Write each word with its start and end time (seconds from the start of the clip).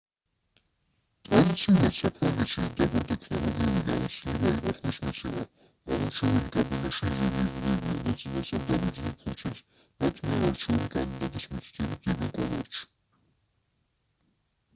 ტრადიციულად 1.25 1.93
საფრანგეთში 1.97 2.63
დაბალტექნოლოგიური 2.79 3.83
გამოცდილება 3.89 4.53
იყო 4.61 4.73
ხმის 4.79 4.99
მიცემა 5.03 5.43
ამომრჩეველი 5.97 6.49
კაბინაში 6.57 7.05
იზოლირდებიან 7.07 8.01
და 8.07 8.13
წინასწარ 8.23 8.63
დაბეჭდილ 8.71 9.13
ფურცელს 9.21 9.61
მათ 10.05 10.23
მიერ 10.31 10.47
არჩეული 10.49 10.87
კანდიდატის 10.97 11.49
მითითებით 11.53 12.09
დებენ 12.09 12.33
კონვერტში 12.41 12.89